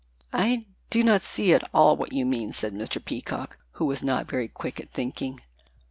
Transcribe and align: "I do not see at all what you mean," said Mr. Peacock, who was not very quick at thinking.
"I 0.33 0.65
do 0.89 1.03
not 1.03 1.21
see 1.21 1.53
at 1.53 1.61
all 1.75 1.95
what 1.95 2.11
you 2.11 2.25
mean," 2.25 2.53
said 2.53 2.73
Mr. 2.73 2.97
Peacock, 3.05 3.59
who 3.73 3.85
was 3.85 4.01
not 4.01 4.27
very 4.27 4.47
quick 4.47 4.79
at 4.79 4.89
thinking. 4.91 5.41